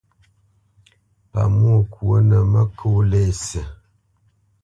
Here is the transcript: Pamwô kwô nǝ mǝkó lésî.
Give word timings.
Pamwô 1.31 1.73
kwô 1.91 2.15
nǝ 2.29 2.37
mǝkó 2.51 2.89
lésî. 3.11 3.61